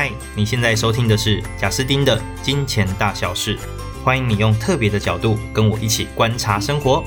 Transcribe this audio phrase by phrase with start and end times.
[0.00, 3.58] 嗨，你现在收听的是贾斯丁的金钱大小事，
[4.04, 7.02] 欢迎你用特别的角度跟我一起观察生活。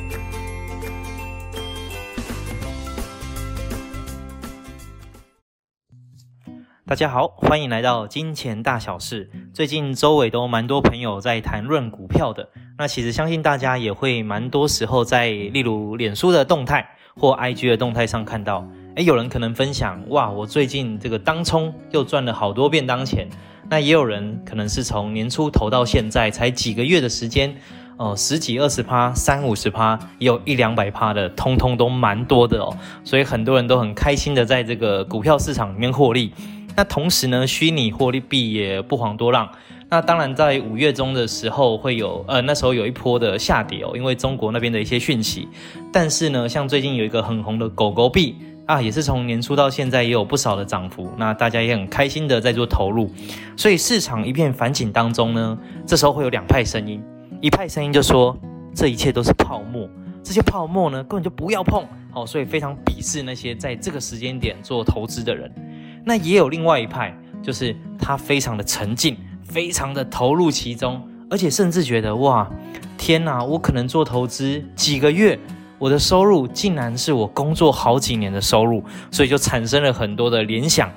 [6.86, 9.32] 大家好，欢迎来到金钱大小事。
[9.54, 16.86] 最近周围都蛮多朋友在谈论股票的，那其实相信大家也会蛮多时候在例如脸书的动态
[17.16, 18.70] 或 IG 的动态上看到。
[18.96, 23.26] 诶，有人可能分享，哇，我最近这个当冲又赚了好多便当钱。
[23.70, 27.50] 那也有人可能是从年初投到现在才几个月的时间，
[27.96, 32.76] 哦、呃，十几二十趴、三五十趴，也有一两百趴的，通通都蛮多的哦。
[33.06, 36.34] 所以很多人都很开心的在这个股票市场里面获利。
[36.76, 39.50] 那同时呢，虚拟获利币也不遑多让。
[39.90, 45.48] 那当然，在五月中的时候会有，呃，那时候有一波的下跌哦，因为中国那边的一些讯息。
[45.94, 48.36] 但是呢，像最近有一个很红的狗狗币。
[48.72, 53.12] 啊，也是从年初到现在也有不少的涨幅，那大家也很开心的在做投入，
[53.58, 57.04] 所以市场一片反景当中呢，这时候会有两派声音，
[57.42, 58.34] 一派声音就说
[58.74, 59.90] 这一切都是泡沫，
[60.24, 65.54] 这些泡沫呢根本就不要碰，哦，所以非常鄙视那些在这个时间点做投资的人。
[66.06, 72.50] 那也有另外一派，就是他非常的沉浸，非常的投入其中，而且甚至觉得哇，
[72.98, 75.38] 天哪，我可能做投资几个月。
[75.82, 80.88] 我的收入竟然是我工作好几年的收入，所以就产生了很多的联想。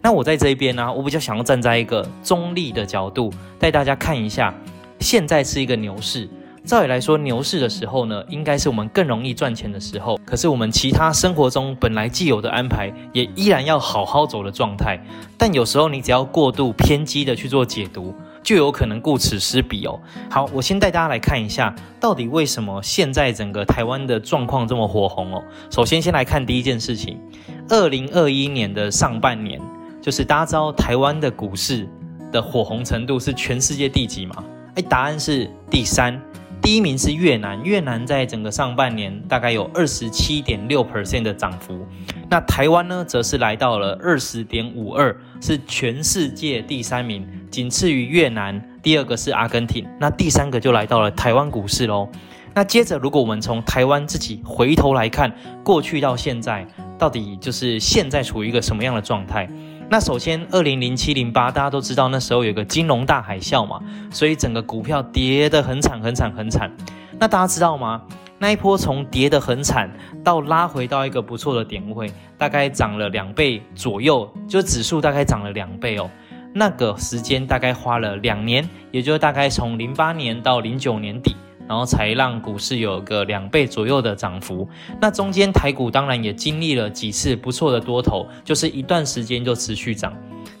[0.00, 4.52] 那我在这边呢、我比较想要站在一个中立的角度，带大家看一下，
[4.98, 6.28] 现在是一个牛市。
[6.64, 10.18] 照理来说，牛市的时候呢，应该是我们更容易赚钱的时候。
[10.26, 15.00] 可是我们其他生活中本来既有的安排，也依然要好好走的状态。
[15.38, 18.12] 但有时候你只要过度偏激的去做解读。
[18.42, 20.00] 就有可能顾此失彼哦。
[20.30, 25.42] 好，我先带大家来看一下，到底为什么现在整个台湾的状况这么火红哦。
[25.70, 27.20] 首先，先来看第一件事情，
[27.68, 29.60] 二零二一年的上半年，
[30.00, 31.88] 就是大家知道台湾的股市
[32.32, 34.44] 的火红程度是全世界第几吗？
[34.74, 36.20] 哎，答案是第三。
[36.62, 41.84] 第一名是越南，越南在整个上半年大概有二十七点六 percent 的涨幅。
[42.30, 52.08] 那台湾呢，则是来到了二十点五二，是全世界第三名，仅次于越南，第二个是阿根廷，那第三个就来到了台湾股市喽。
[52.54, 55.34] 那接着，如果我们从台湾自己回头来看，
[55.64, 56.64] 过去到现在，
[56.96, 59.48] 到底就是现在处于一个什么样的状态？
[59.92, 63.78] 那首先，二零零七零八，大家都知道那时候有个金融大海啸嘛，
[64.10, 66.74] 所以整个股票跌得很惨很惨很惨。
[67.20, 68.00] 那大家知道吗？
[68.38, 69.90] 那一波从跌得很惨
[70.24, 76.08] 到拉回到一个不错的点位，大概涨了两倍左右，就指数大概涨了两倍哦。
[76.54, 81.36] 那个时间大概花了两年，也就大概从零八年到零九年底。
[81.72, 84.68] 然后才让股市有个两倍左右的涨幅。
[85.00, 90.12] 那中间台股当然也经历了几次不错的多头，就是一段时间就持续涨。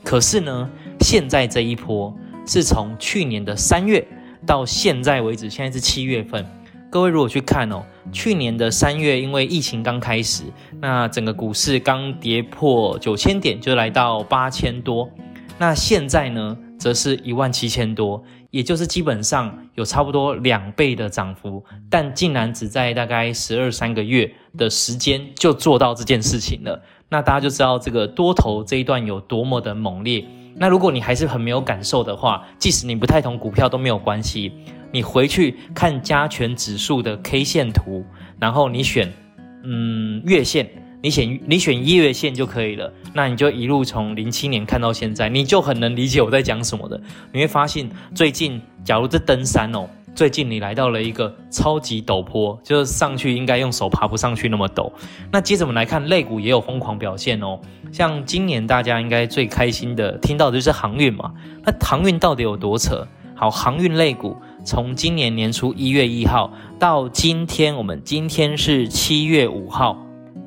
[0.02, 0.70] 可是呢，
[1.00, 4.02] 现在这一波是从去年的三月
[4.46, 6.46] 到现在为止，现在是七月份。
[6.88, 10.44] 各位如果去看哦，去年的三月因为疫情刚开始，
[10.80, 15.10] 那整个股市刚跌破九千点，就来到八千多。
[15.58, 18.24] 那现在呢，则是一万七千多。
[18.52, 26.80] 也就是基本上有差不多两倍的涨幅，但竟然只在大概十二三个月的时间就做到这件事情了。
[27.08, 30.24] 那大家就知道这个多头这一段有多么的猛烈。
[30.54, 34.52] 那如果你还是很没有感受的话，即使你不太懂股票都没有关系，
[34.92, 38.04] 你回去看加权指数的 K 线图，
[38.38, 39.10] 然后你选
[39.64, 40.68] 嗯月线。
[41.02, 47.00] 你选你选一月线就可以了，那你就一路从零七年看到现在，你就很能理解我在讲什么的。
[47.32, 54.92] 你会发现，最近假如这登山哦，最近你来到了一个超级陡坡，就是上去应该用手爬不上去那么陡。
[55.32, 57.58] 那接着我们来看肋骨也有疯狂表现哦，
[57.90, 61.32] 像今年大家应该最开心的听到的就是航运嘛。
[61.64, 63.04] 那航运到底有多扯？
[63.34, 69.98] 好，航运肋骨从今年年初一月一号到今天，我们今天是七月五号。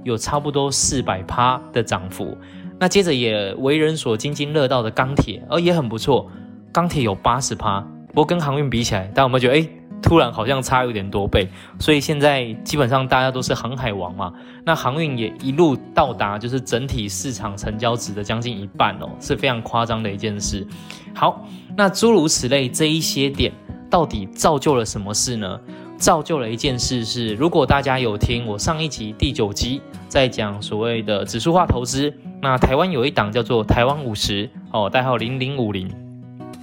[0.05, 2.37] 有差不多四百趴的涨幅，
[2.79, 6.31] 那接着也为人所津津乐道的钢铁，而也很不错，
[6.71, 9.67] 钢铁有八十趴，不过跟航运比起来，大家有没有觉得，诶，
[10.03, 11.47] 突然好像差有点多倍，
[11.79, 14.31] 所以现在基本上大家都是航海王嘛，
[14.63, 20.67] 那航运也一路到达就是整体市场成交值的将近一半哦，是非常夸张的一件事。
[21.15, 21.43] 好，
[21.75, 23.51] 那诸如此类这一些点，
[23.89, 25.59] 到底造就了什么事呢？
[25.97, 35.89] 造就了一件事是，如果大家有听我上一集第九集在讲所谓的指数化投资，那台湾有一档叫做台湾五十哦，代号零零五零，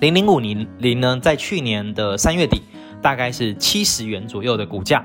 [0.01, 2.63] 零零五零零呢，在去年的三月底
[3.01, 5.05] 大概是七十元左右的股价，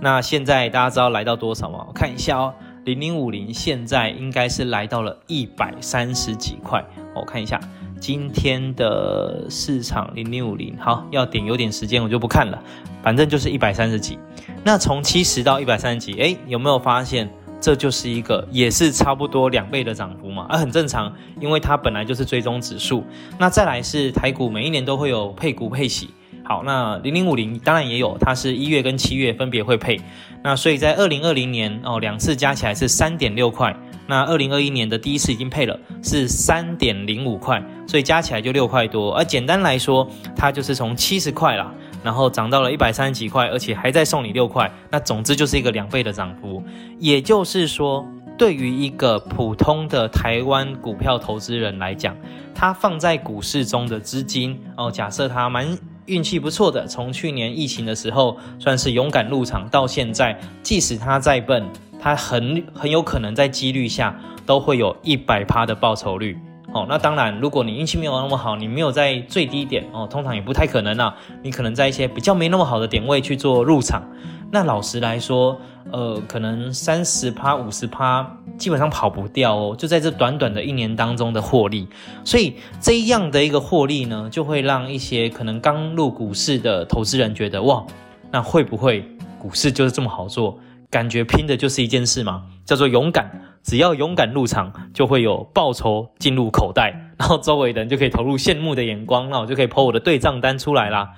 [0.00, 1.84] 那现在大家知道来到多少吗？
[1.86, 2.54] 我看一下哦，
[2.84, 6.84] 零零五零现在应该是来到了一百三十几块，
[7.14, 7.60] 我看一下。
[8.00, 12.62] 今天的市场零零五零，好，要点有点时间，我就不看了，
[13.02, 14.18] 反正就是一百三十几。
[14.64, 17.28] 那从七十到一百三十几，诶，有没有发现
[17.60, 20.46] 这就是一个也是差不多两倍的涨幅嘛？
[20.48, 23.04] 啊，很正常，因为它本来就是追踪指数。
[23.38, 26.10] 那再来是台股，每一年都会有配股配息。
[26.44, 30.00] 好，那零零五零当然也有，它是一月跟七月分别会配。
[30.42, 33.76] 那所以在二零二零年哦，两次加起来是三点六块。
[34.08, 39.14] 那二零二一年的第一次已经配了，是三点零五块，所以加起来就六块多。
[39.14, 41.72] 而简单来说，它就是从七十块啦，
[42.02, 44.68] 然后涨到了一百三十几块，而且还在送你六块。
[44.90, 46.62] 那总之就是一个两倍的涨幅。
[46.98, 48.04] 也就是说，
[48.38, 52.16] 对于一个普通的台湾股票投资人来讲，
[52.54, 55.78] 他放在股市中的资金哦，假设他蛮。
[56.08, 61.62] 运气不错的，从去年疫情的时候算是勇敢入场，到现在，即使他再笨，
[61.98, 66.38] 他很很有可能在几率下都会有一百趴的报酬率。
[66.74, 71.16] 哦，那当然，如果你运气没有那么好，你没有在最低点哦，通常也不太可能啊。
[71.42, 74.06] 你可能在一些比较没那么好的点位去做入场。
[74.50, 75.58] 那老实来说，
[75.90, 79.74] 呃，可能三十趴、五十趴，基本上跑不掉哦。
[79.78, 81.88] 就在这短短的一年当中的获利，
[82.22, 87.82] 所以这样的一个获利呢，就会让一些可能刚入股市的投资人觉得，哇，
[88.30, 89.02] 那会不会
[89.38, 90.58] 股市就是这么好做？
[90.90, 93.42] 感觉拼的就是一件事嘛，叫做勇敢。
[93.62, 101.10] 只要勇敢入场，就会有报酬进入口袋，然后周围的人就可以投入羡慕的眼光，那我就可以 po 我的对账单出来啦。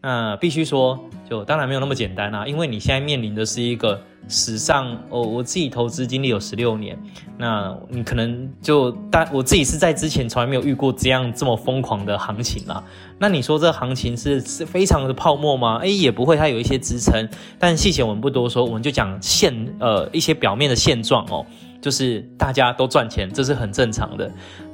[0.00, 0.98] 那必须说，
[1.28, 6.98] 就当然没有那么简单啦，因为你现在面临的是一个史上，哦，我自己投资经历有十六年，
[7.38, 12.82] 那你可能就大，我自己是在之前从来没有遇过这样这么疯狂的行情啦。
[13.18, 15.78] 那你说这行情是是非常的泡沫吗？
[15.78, 17.28] 诶，也不会，它有一些支撑，
[17.58, 21.46] 但细节我们不多说，我们就讲现呃一些表面的现状哦，
[21.80, 24.30] 就是大家都赚钱，这是很正常的，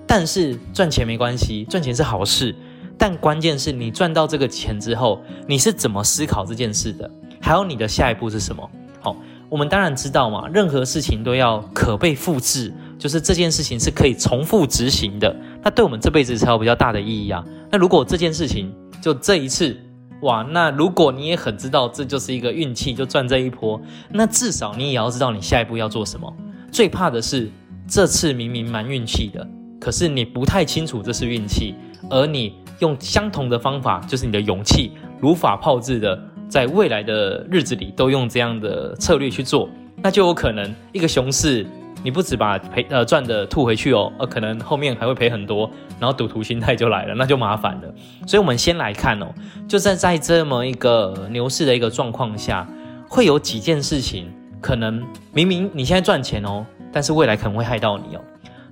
[0.06, 2.54] 但是赚钱没关系，赚钱是好事。
[2.98, 7.08] 但关键是你赚到这个钱之后，你是怎么思考这件事的？
[7.40, 8.68] 还有你的下一步是什么？
[9.00, 9.16] 好，
[9.48, 15.34] 我们当然知道嘛，任何事情都要可被复制，就是这件事情是可以重复执行的。
[15.62, 17.44] 那对我们这辈子才有比较大的意义啊。
[17.70, 19.76] 那如果这件事情就这一次，
[20.22, 23.80] 哇，那如果你也很知道这就是一个运气，就赚这一波，
[24.10, 26.30] 那至少你也要知道你下一步要做什么。
[26.72, 27.48] 最怕的是
[27.86, 29.46] 这次明明蛮运气的，
[29.80, 31.76] 可是你不太清楚这是运气，
[32.10, 32.54] 而你。
[32.80, 39.68] 用相同的方法，就是你的勇气，如法炮制的，在未来的日子里都用这样的策略去做，
[40.02, 41.66] 那就有可能一个熊市，
[42.04, 47.92] 你不只把赔呃赚的吐回去哦，呃可能后面还会赔很多，然后赌徒心态就来了，那就麻烦了。
[48.26, 49.26] 所以我们先来看哦，
[49.66, 52.64] 就在在这么一个牛市的一个状况下，
[53.08, 54.30] 会有几件事情，
[54.60, 58.20] 可能明明你现在赚钱哦，但是未来可能会害到你哦。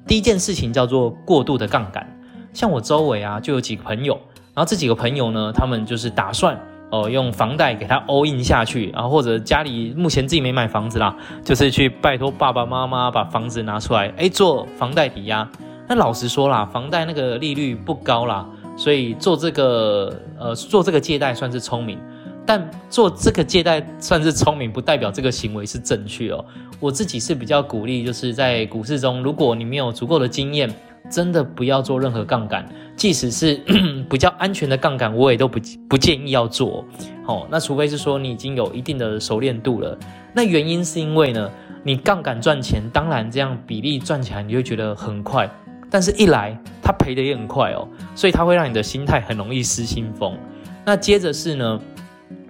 [0.06, 2.15] 第一件事情叫做过度的杠杆。
[2.56, 4.18] 像我周围啊，就有几个朋友，
[4.54, 6.58] 然后这几个朋友呢，他们就是打算
[6.90, 11.14] 哦、用房贷给他 all in 下去，然后或者家里目前自己没买房子啦，
[11.44, 15.46] 就是去拜托爸爸妈妈把房子拿出来，哎，做房贷抵押。
[15.86, 21.98] 那老实说啦，房贷那个利率不高啦，所以做这个呃做这个借贷算是聪明，
[22.46, 26.42] 但做这个借贷算是聪明，不代表这个行为是正确哦。
[26.80, 30.74] 我自己是比较鼓励，就是在股市中，如果你没有足够的经验。
[31.10, 33.54] 真的不要做任何杠杆，即使是
[34.10, 35.58] 比较安全的杠杆，我也都不
[35.88, 36.84] 不建议要做。
[37.26, 39.98] 哦，那除非是说你已经有一定的熟练度了。
[40.32, 41.50] 那原因是因为呢，
[41.82, 45.48] 你杠杆赚钱，当然这样比例赚起来你会觉得很快，
[45.90, 50.36] 但是一来它赔的也很快哦，所以它会让你的心态很容易失心疯。
[50.84, 51.80] 那接着是呢，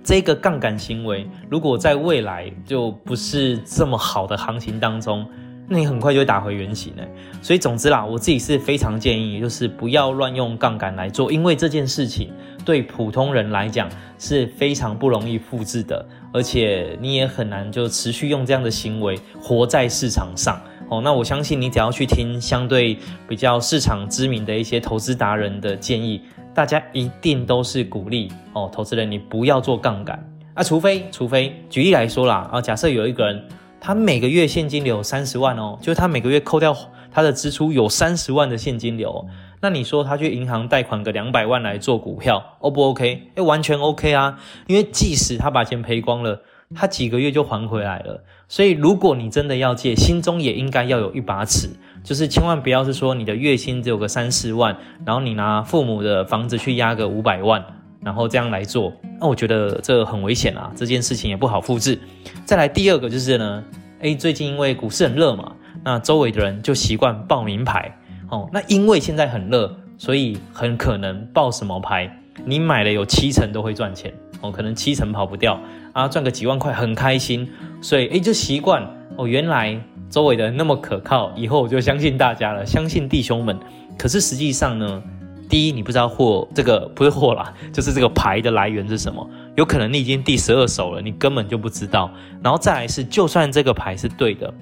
[0.05, 5.27] 这个杠杆行为如果在未来就不是这么好的行情当中。
[5.69, 7.09] 那你很快就会打回原形哎，
[7.43, 12.33] 所以总之啦，我自己是非常建议，就是不要乱用杠杆来做，因为这件事情
[12.65, 21.01] 对普通人来讲是非常不容易复制的，而且你也很难就持续用这样的行为活在市场上哦。
[21.03, 22.97] 那我相信你只要去听相对
[23.29, 26.23] 比较市场知名的一些投资达人的建议，
[26.55, 33.43] 大家一定都是鼓励哦，投资人你不要做杠杆啊，除非除非举例来说啦啊，假设有一个人。
[33.87, 36.76] 他每个月现金流三十万哦，就是他每个月扣掉
[37.12, 39.28] 他的支出有三十万的现金流。
[39.61, 43.31] 那你说他去银行贷款个两百万来做股票，O 不 OK？
[43.37, 46.43] 诶，完全 OK 啊，因为即使他把钱赔光了，
[46.75, 48.25] 他几个月就还回来了。
[48.49, 51.71] 所以如果你真的要借，心中也应该要有一把尺，
[52.02, 57.64] 就是千万不要是说你的月薪只有个三四万，然后你拿父母的房子去压个五百万。
[58.07, 61.99] 然后这样来做，那我觉得这很危险啊，这件事情也不好复制。
[62.45, 63.65] 再来第二个就是呢，
[63.99, 65.51] 诶，最近因为股市很热嘛，
[65.83, 67.93] 那周围的人就习惯报名牌，
[68.31, 72.09] 哦，那因为现在很热，所以很可能报什么牌，
[72.45, 75.59] 你买了有七成都会赚钱哦，可能七成跑不掉
[75.93, 77.51] 啊，赚个几万块很开心，
[77.83, 79.77] 所以诶就习惯哦，原来
[80.09, 83.59] 周围的人那么可靠，以后我就相信大家了，相信弟兄们。
[83.99, 85.03] 可是实际上呢，
[85.49, 92.11] 第一你不知道货这个不是货啦， 就是这个牌的来源是什么，有可能你已经第十二手了，你根本就不知道。
[92.43, 94.53] 然后再来是，就算这个牌是对的。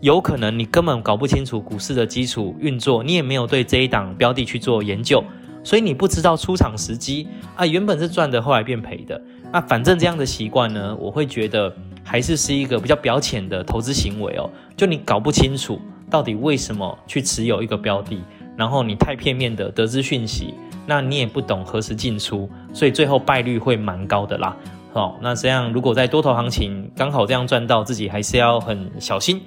[0.00, 5.22] 有可能你根本搞不清楚股市的基础运作，你也没有对这一档标的去做研究，
[5.62, 9.20] 所以你不知道出场时机啊，原本是赚的，后来变赔的。
[9.52, 11.70] 那反正这样的习惯呢，我会觉得
[12.02, 14.48] 还是是一个比较表浅的投资行为哦。
[14.74, 15.78] 就你搞不清楚
[16.08, 18.22] 到底为什么去持有一个标的，
[18.60, 20.52] 然后你太片面的得知讯息，
[20.86, 24.54] 那你也不懂何时进出，所以最后败率会蛮高的啦。
[24.92, 29.40] 好，那这样如果在多头行情刚好这样赚到，自己还是要很小心。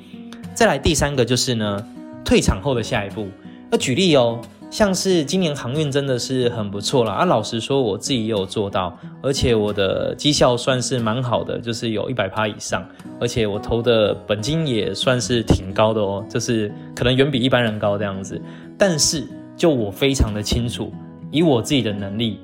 [0.56, 1.86] 再来第三个就是呢，
[2.26, 3.28] 退场后的下一步。
[3.70, 4.42] 那举例哦，
[4.72, 7.14] 像是今年航运真的是很不错啦。
[7.14, 12.84] 啊，老实说我自己也有做到，而且我的绩效算是蛮好的，就是有一百趴以上，
[13.20, 18.42] 而且我投的本金也算是挺高的哦，就是可能远比一般人高这样子。
[18.78, 20.92] 但是就我非常的清楚，
[21.32, 22.40] 以我自己的能力，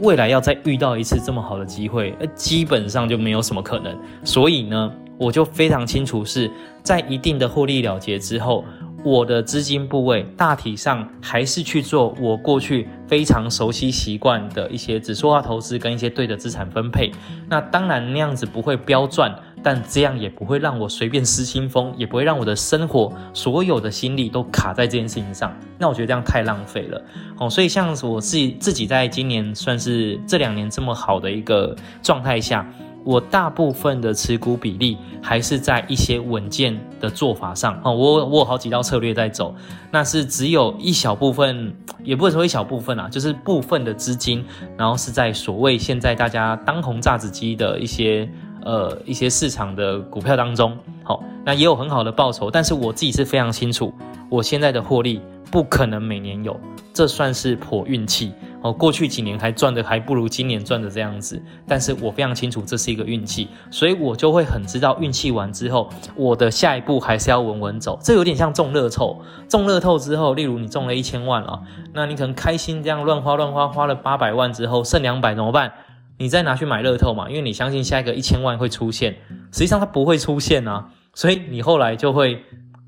[0.00, 3.96] 未来要再遇到一次这么好的机会，呃，基本上就没有什么可能。
[4.24, 6.50] 所以呢，我就非常清楚是。
[6.82, 8.62] 在一定的获利了结之后，
[9.02, 17.10] 我的资金部位大体上还是去做我过去非常熟悉习惯的一些指数化投资跟一些对的资产分配。
[17.48, 19.34] 那当然那样子不会飙赚，
[19.64, 25.52] 但这样也不会让我随便失心疯，也不会让我的生活所有的心力都卡在这件事情上。
[25.78, 27.02] 那我觉得这样太浪费了。
[27.38, 32.64] 哦，所以像我自己自己在今年算是这两年这么好的一个状态下。
[33.06, 39.54] 我大部分的持股比例还是在一些稳健的做法上哦，我我有好几道策略在走，
[39.90, 44.42] 那是只有一小部分，也不会说一小部分啊，就是部分的资金，
[44.78, 48.26] 然后是在所谓现在大家当红炸子鸡的一些
[48.64, 53.92] 呃一些市场的股票当中，好，那也有很好的报酬，但是我自己是非常清楚，
[54.28, 56.58] 我现在的获利不可能每年有，
[56.92, 58.32] 这算是破运气。
[58.62, 67.98] 哦，过去几年还赚的还不如今年赚的这样子，但是我非常清楚这是一个运气，所以我就会很知道运气完之后，我的下一步还是要稳稳走。
[68.02, 71.60] 这有点像中乐透，中乐透之后，例如你中了一千万啊，
[71.92, 75.70] 那你可能开心这样乱花乱花，花了八百万之后剩两百怎么办？
[76.18, 79.16] 你再拿去买乐透嘛，因为你相信下一个一千万会出现，
[79.52, 82.42] 实际上它不会出现啊，所以你后来就会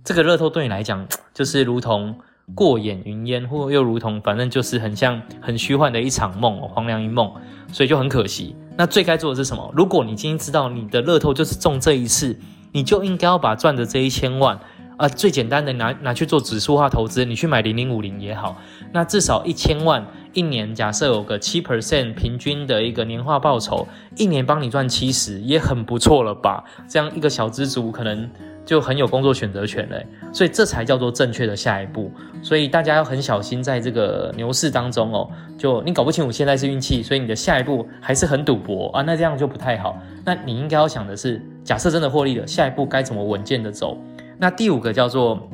[0.04, 2.18] 这个乐透对你来讲就是如同。
[2.54, 7.28] 过眼云烟，或又如同，反正就是很像很虚幻的一场梦，黄粱一梦，
[7.72, 8.54] 所以就很可惜。
[8.76, 9.68] 那最该做的是什么？
[9.74, 12.38] 如果你今天知道你的乐透就是中这一次，
[12.70, 14.62] 你就应该要把赚的这一千万，啊、
[14.98, 18.56] 呃，最简单的拿拿去做指数化投资，你去买零零五零也好，
[18.92, 20.06] 那至少一千万
[20.36, 26.62] 一年，假设有个七 percent 平均的一个年化报酬，一年帮你赚七十，也很不错了吧？
[26.86, 28.30] 这样一个小资族可能。
[28.66, 32.10] 就很有工作选择权嘞，所以这才叫做正确的下一步。
[32.42, 39.96] 所以大家要很小心，在这个牛市当中哦，就你搞不清楚现在是运气，所以你的下一步还是很赌博啊，那这样就不太好。
[40.24, 43.96] 那你应该要想的是，假设真的获利了，下一步该怎么稳健的走？
[44.36, 45.48] 那第五个叫做，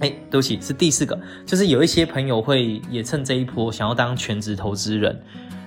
[0.00, 5.18] 哎，对不起，是第四个，就是有一些朋友会也趁这一波想要当全职投资人。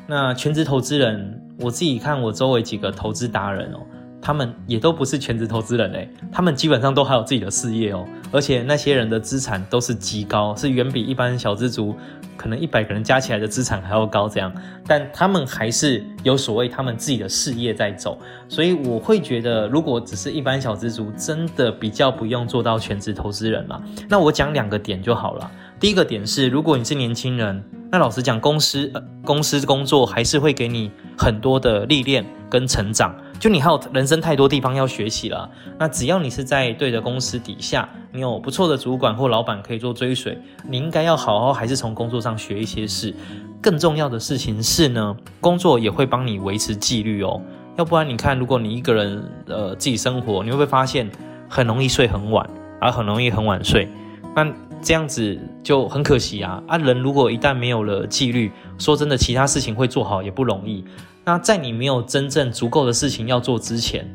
[0.08, 3.80] 那全职投资人，我自己看我周围几个投资达人哦。
[4.22, 11.96] 他们也都不是全职投资人诶，他们基本上都还有自己的事业哦，而且那些人的资产都是极高，是远比一般小资族
[12.40, 14.50] 可能一百个人加起来的资产还要高这样，
[14.88, 18.18] 但他们还是有所谓他们自己的事业在走，
[18.48, 23.84] 所以我会觉得，如果只是一般小资族，真的比较不用做到全职投资人了。
[24.08, 25.52] 那我讲两个点就好了。
[25.82, 33.14] 第一个点是，如果你是年轻人，那老实讲，公司呃公司工作还是会给你很多的历练跟成长。
[33.40, 43.16] 就你还有人生太多地方要学习了，那只要你是在对的公司底下，你有不错的主管或老板可以做追随，你应该要好好还是从工作上学一些事。
[43.62, 47.42] 更重要的事情是呢，工作也会帮你维持纪律哦。
[47.78, 51.10] 要不然你看，如果你一个人呃自己生活，你会不会发现
[51.48, 52.48] 很容易睡很晚，
[52.82, 53.88] 而很容易很晚睡？
[54.36, 54.46] 那
[54.82, 56.62] 这样子就很可惜啊！
[56.68, 60.84] 啊，人如果一旦没有了纪律，说真的，其他事情会做好也不容易。
[61.26, 64.10] 那在你没有真正足够的事情要做之前，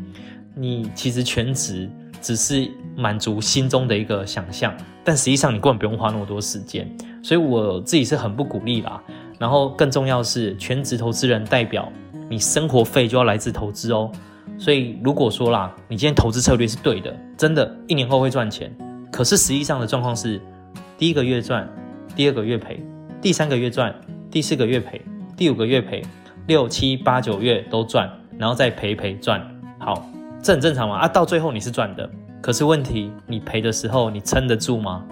[0.57, 1.89] 你其实全职
[2.21, 6.91] 只是满足心中的一个想象，但实际上你根本不用花那么多时间。
[7.23, 9.01] 所以我自己是很不鼓励啦。
[9.39, 11.91] 然后更重要是，全职投资人代表
[12.31, 14.11] 你生活费就要来自投资哦。
[14.59, 18.75] 所以如果说啦，你今天投资策略是对的，真的，一年后会赚钱。
[19.13, 20.41] 可是实际上的状况是，
[20.97, 21.69] 第一个月赚，
[22.15, 22.81] 第二个月赔，
[23.21, 23.93] 第三个月赚，
[24.31, 25.01] 第四个月赔，
[25.37, 26.03] 第五个月赔，
[26.47, 28.09] 六七八九月都赚，
[28.39, 29.45] 然后再赔赔赚，
[29.81, 30.09] 好，
[30.41, 30.99] 这很正常嘛？
[30.99, 32.09] 啊，到最后你是赚的，
[32.41, 35.05] 可是问题你赔的时候你撑得住吗？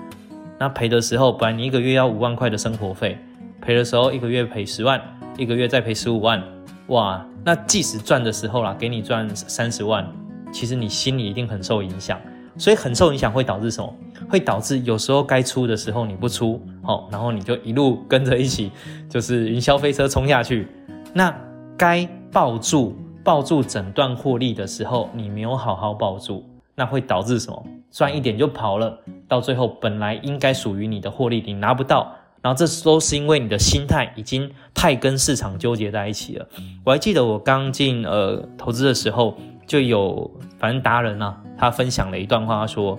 [0.56, 3.18] 那赔的时候，本来你一个月要五万块的生活费，
[3.60, 5.02] 赔的时候一个月赔十万，
[5.36, 6.40] 一个月再赔十五万，
[6.86, 10.06] 哇，那即使赚的时候啦，给你赚三十万，
[10.52, 12.20] 其实你心里一定很受影响。
[12.58, 13.92] 所以很受影响会导致什么？
[14.28, 18.70] 会导致有时候该出的时候你不出，哦，然后你就一路跟着一起，
[19.08, 20.68] 就是云霄飞车冲下去。
[21.12, 21.34] 那
[21.76, 27.64] 该抱住抱住整段获利的时候，你没有好好抱住，那会导致什么？
[27.90, 28.98] 赚一点就跑了，
[29.28, 32.10] 到最后本来应该属于你的获利你拿不到，
[32.40, 36.48] 然后这都是因为你的心态已经太跟市场纠结在一起了。
[36.84, 39.36] 我还记得我刚进呃投资的时候。
[39.64, 42.98] 就有反正达人啊，他分享了一段话，他说：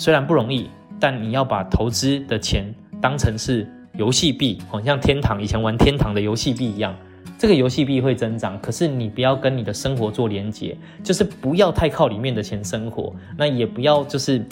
[0.00, 6.96] 虽然不容易，但你要把投资的钱当成是游戏币，好像天堂以前玩天堂的游戏币一样。
[7.38, 14.42] 这个游戏币会增长，可是你不要跟你的生活做连结，就是不要太靠里面的钱生活，那也不要就是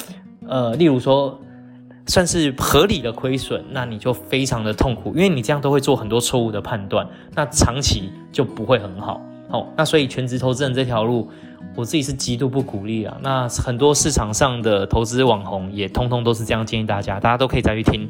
[0.47, 1.41] 呃，例如说
[2.09, 9.19] 算是合理的亏损，那你就非常的痛苦，因为你这样都会做很多错误的判断，那长期就不会很好。
[9.49, 11.27] 好，那所以全职投资人这条路，
[11.75, 13.17] 我自己是极度不鼓励啊。
[13.23, 18.09] 那很多市场上的投资网红也通通都是这样建议大家，大家都可以再去听。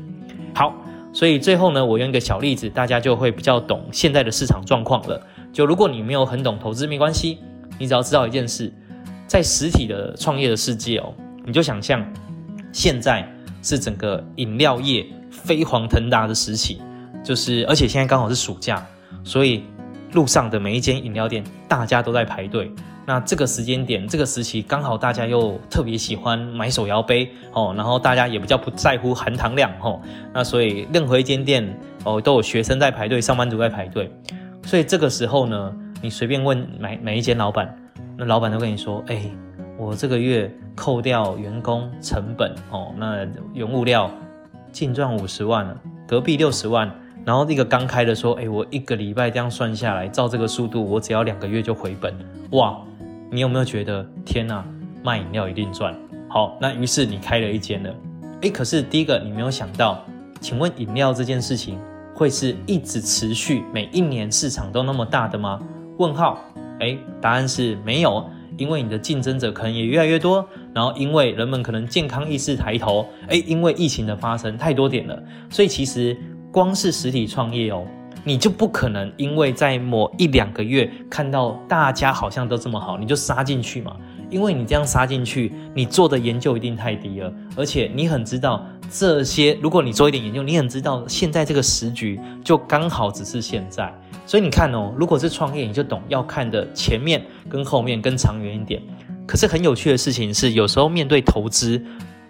[0.55, 0.75] 好，
[1.13, 5.21] 所以最后呢，我用一个小例子，大家就会比较懂现在的市场状况了。
[5.53, 7.39] 就如果你没有很懂投资，没关系，
[7.79, 8.73] 你只要知道一件事，
[9.27, 11.15] 在实体的创业的世界哦，
[11.45, 12.05] 你就想象
[12.73, 13.27] 现在
[13.63, 16.81] 是整个饮料业飞黄腾达的时期，
[17.25, 18.87] 就是而且现在刚好是暑假，
[19.25, 19.63] 所以。
[20.13, 22.73] 路上的每一间饮料店，大家都在排队。
[23.09, 29.99] 那这个时间点，这个时期刚好大家又特别喜欢买手摇杯哦，然后大家也比较不在乎含糖量哦。
[30.35, 31.67] 那所以任何一间店
[32.05, 34.13] 哦，都有学生在排队，上班族在排队。
[34.63, 37.75] 所以这个时候呢，你随便问每每一间老板，
[38.15, 39.23] 那老板都跟你说：“哎，
[39.79, 44.11] 我这个月扣掉员工成本哦，那原物料
[44.71, 45.75] 净赚五十万了，
[46.07, 52.15] 隔壁六十万。”然后那个刚开的说，哎，我一个礼拜这样算下来，照这个速度，我只要两个月就回本。
[52.51, 52.79] 哇，
[53.31, 54.65] 你有没有觉得天哪，
[55.03, 55.95] 卖饮料一定赚？
[56.29, 57.95] 好，那于是你开了一间了。
[58.43, 60.05] 哎，可是第一个你没有想到，
[60.41, 61.79] 请问饮料这件事情
[62.15, 65.61] 会是一直持续，每一年市场都那么大的吗？
[65.99, 66.39] 问号。
[66.81, 68.25] 哎，答案是没有，
[68.57, 76.17] 因为你的竞争者可能也越来越多，然后因为人们可能健康意识抬头，哎，因为疫情的发生太多点了，所以其实。
[76.51, 77.87] 光是实体创业哦，
[78.25, 83.97] 你就不可能因为在某一两个月看到大家好像都这么好，你就杀进去嘛？
[84.31, 89.57] 因为你这样杀进去，你做的研究一定太低了，而且你很知道这些。
[89.63, 93.91] 如果你做一点研究，你很知道现在这个时局就刚好只是现在。
[94.27, 98.83] 所以你看哦，如果是创业，你就懂要看的前面跟后面跟长远一点。
[99.27, 101.83] 可是很有趣的事情是，有时候面对投资，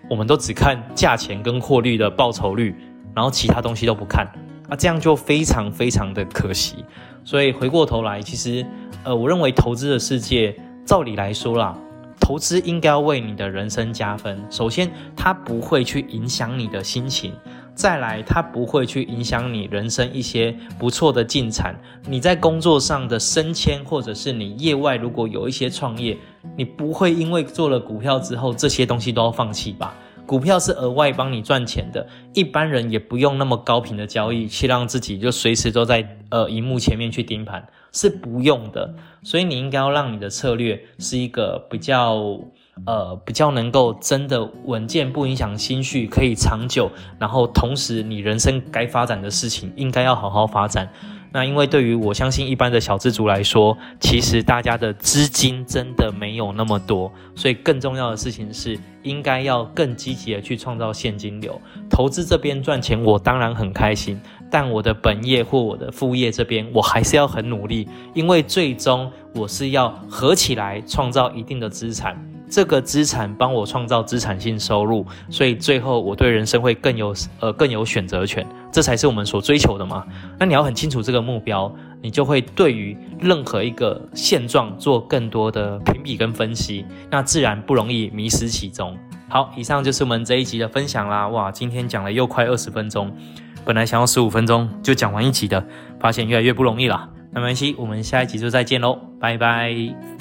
[0.09, 2.77] 我们都只看价钱跟获利的报酬率。
[3.15, 4.29] 然后其他东西都不看
[4.69, 6.85] 啊，这样就非常非常的可惜。
[7.25, 8.65] 所以回过头来，其实
[9.05, 10.55] 呃，我认为投资的世界，
[10.85, 11.77] 照理来说啦，
[12.21, 14.43] 投资应该要为你的人生加分。
[14.51, 17.33] 首先，它不会去影响你的心情；
[17.75, 21.79] 再来，它不会去影响你人生一些不错的进展。
[22.07, 26.17] 你在工作上的升迁，或者是你业外如果有一些创业，
[26.57, 29.95] 你不会因为做了股票之后，这些东西都要放弃吧？
[30.29, 38.95] 股票是额外帮你赚钱的，一般人也不用那么高频的交易去让自己就随时都在呃荧幕前面去盯盘，是不用的。
[39.23, 42.39] 所以你应该要让你的策略是一个比较
[42.87, 46.91] 呃比较能够真的稳健，不影响心绪，可以长久。
[47.19, 50.89] 然后同时你人生该发展的事情应该要好好发展。
[51.31, 61.61] 那因为对于我相信一般的小资族来说，其实大家的资金真的没有那么多，所以更重要的事情是应该要更积极的去创造现金流。
[61.91, 64.19] 投资这边赚钱，我当然很开心，
[64.51, 72.17] 但我的本业或我的副业这边，我还是要很努力，因为最终我是要合起来创造一定的资产。
[72.49, 80.05] 这个资产帮我创造资产性收入，所以最后我对人生会更有呃更有选择权，这才是我们所追求的嘛。
[80.39, 88.97] 那你要很清楚这个目标，你就会对于任何一个现状做更多的评比跟分析，那自然不容易迷失其中。
[89.29, 91.29] 好，以上就是我们这一集的分享啦。
[91.29, 93.13] 哇，今天讲了又快二十分钟，
[93.65, 95.63] 本来想要十五分钟就讲完一集的，
[96.01, 97.11] 发现越来越不容易了。
[97.31, 100.18] 那没关系，我们下一集就再见喽，拜拜。